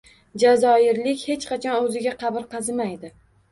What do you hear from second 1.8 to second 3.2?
o`ziga qabr qazimaydi